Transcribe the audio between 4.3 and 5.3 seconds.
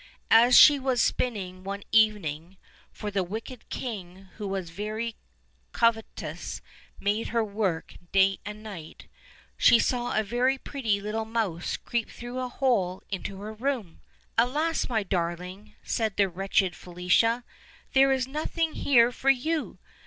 who was very